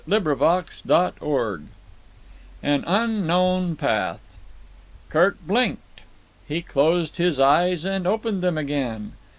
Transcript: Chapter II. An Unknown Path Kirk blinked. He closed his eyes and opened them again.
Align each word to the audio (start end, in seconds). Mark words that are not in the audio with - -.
Chapter 0.09 0.31
II. 0.89 1.59
An 2.63 2.83
Unknown 2.87 3.75
Path 3.75 4.19
Kirk 5.09 5.37
blinked. 5.45 6.01
He 6.47 6.63
closed 6.63 7.17
his 7.17 7.39
eyes 7.39 7.85
and 7.85 8.07
opened 8.07 8.41
them 8.41 8.57
again. 8.57 9.11